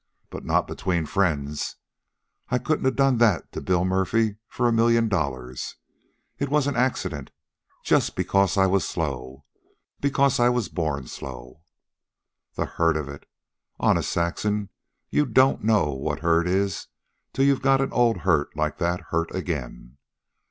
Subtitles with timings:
[0.31, 1.75] But not between friends.
[2.49, 5.75] I couldn't a done that to Bill Murphy for a million dollars.
[6.39, 7.29] It was a accident,
[7.85, 9.45] just because I was slow,
[9.99, 11.61] because I was born slow.
[12.55, 13.27] "The hurt of it!
[13.79, 14.69] Honest, Saxon,
[15.11, 16.87] you don't know what hurt is
[17.31, 19.97] till you've got a old hurt like that hurt again.